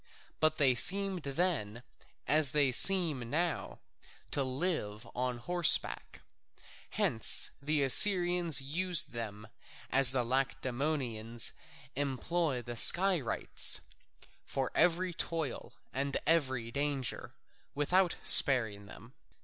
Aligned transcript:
But 0.39 0.57
they 0.57 0.73
seemed 0.73 1.21
then, 1.21 1.83
as 2.27 2.53
they 2.53 2.71
seem 2.71 3.29
now, 3.29 3.77
to 4.31 4.43
live 4.43 5.05
on 5.13 5.37
horseback. 5.37 6.21
Hence 6.89 7.51
the 7.61 7.83
Assyrians 7.83 8.61
used 8.61 9.11
them 9.11 9.47
as 9.91 10.09
the 10.09 10.23
Lacedaemonians 10.25 11.51
employ 11.95 12.63
the 12.63 12.77
Skirites, 12.77 13.81
for 14.43 14.71
every 14.73 15.13
toil 15.13 15.73
and 15.93 16.17
every 16.25 16.71
danger, 16.71 17.35
without 17.75 18.15
sparing 18.23 18.87
them. 18.87 19.13